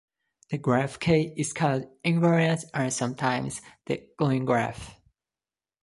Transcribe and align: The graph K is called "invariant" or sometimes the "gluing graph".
The 0.49 0.57
graph 0.57 0.99
K 0.99 1.31
is 1.37 1.53
called 1.53 1.85
"invariant" 2.03 2.63
or 2.73 2.89
sometimes 2.89 3.61
the 3.85 4.03
"gluing 4.17 4.45
graph". 4.45 4.99